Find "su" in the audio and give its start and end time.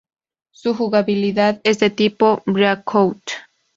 0.51-0.73